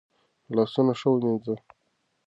لاسونه 0.55 0.93
ښه 0.99 1.07
ومینځه. 1.11 1.55